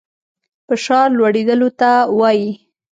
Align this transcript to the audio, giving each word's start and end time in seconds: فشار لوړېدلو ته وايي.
فشار 0.67 1.07
لوړېدلو 1.17 1.69
ته 1.79 1.91
وايي. 2.19 2.51